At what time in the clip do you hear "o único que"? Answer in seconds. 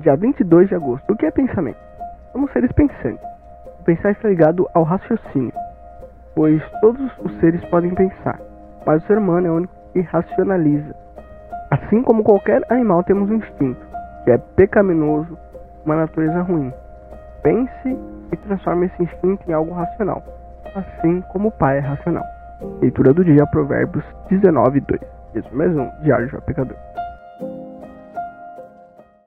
9.50-10.00